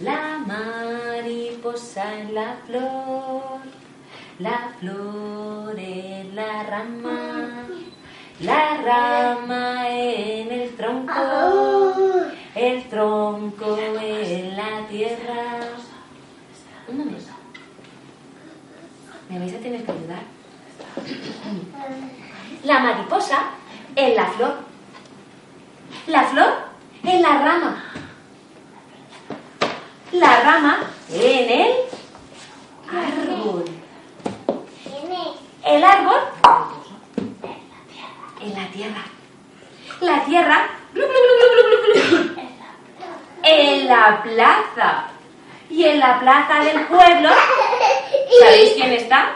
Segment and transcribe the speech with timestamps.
[0.00, 3.60] La mariposa en la flor,
[4.40, 7.64] la flor en la rama,
[8.40, 11.94] la rama en el tronco,
[12.56, 15.60] el tronco en la tierra.
[16.88, 17.32] Un momento.
[19.28, 20.22] Me vais a tener que ayudar.
[22.64, 23.44] La mariposa
[23.94, 24.54] en la flor,
[26.08, 26.52] la flor
[27.04, 27.73] en la rama
[30.24, 30.78] la rama
[31.12, 31.72] en el
[32.88, 33.64] árbol.
[35.64, 36.20] El árbol
[38.40, 39.04] en la tierra.
[40.00, 40.68] La tierra
[43.42, 45.08] en la plaza.
[45.68, 47.30] Y en la plaza del pueblo,
[48.38, 49.34] ¿sabéis quién está?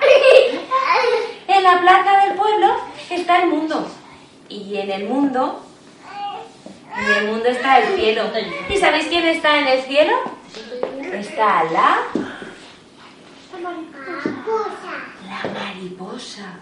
[1.48, 2.76] En la plaza del pueblo
[3.10, 3.88] está el mundo.
[4.48, 5.62] Y en el mundo,
[6.96, 8.24] en el mundo está el cielo.
[8.68, 10.37] ¿Y sabéis quién está en el cielo?
[11.12, 11.98] Está la...
[15.26, 16.60] La mariposa.